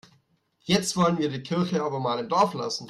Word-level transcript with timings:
Jetzt 0.63 0.97
wollen 0.97 1.19
wir 1.19 1.29
die 1.29 1.43
Kirche 1.43 1.83
aber 1.83 1.99
mal 1.99 2.17
im 2.17 2.27
Dorf 2.27 2.55
lassen. 2.55 2.79